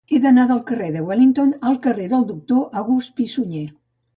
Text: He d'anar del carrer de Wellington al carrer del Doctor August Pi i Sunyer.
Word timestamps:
He 0.13 0.19
d'anar 0.21 0.45
del 0.51 0.61
carrer 0.69 0.87
de 0.95 1.03
Wellington 1.09 1.53
al 1.73 1.77
carrer 1.85 2.07
del 2.15 2.27
Doctor 2.33 2.83
August 2.83 3.17
Pi 3.21 3.29
i 3.31 3.35
Sunyer. 3.37 3.67